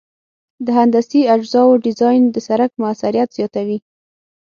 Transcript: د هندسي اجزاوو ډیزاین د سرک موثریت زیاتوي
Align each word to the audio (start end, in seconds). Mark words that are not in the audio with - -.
د 0.65 0.67
هندسي 0.77 1.21
اجزاوو 1.35 1.81
ډیزاین 1.85 2.23
د 2.31 2.35
سرک 2.47 2.71
موثریت 2.81 3.29
زیاتوي 3.37 3.77